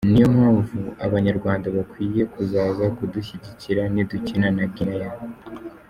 Niyo 0.11 0.27
mpamvu 0.35 0.77
Abanyarwanda 1.05 1.67
bakwiye 1.75 2.21
kuzaza 2.33 2.83
kudushyigikira 2.97 3.81
nidukina 3.93 4.47
na 4.57 4.65
Guinea.” 4.73 5.11